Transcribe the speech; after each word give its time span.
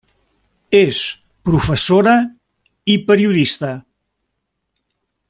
És 0.77 1.01
professora 1.49 2.15
i 2.95 2.99
periodista. 3.13 3.73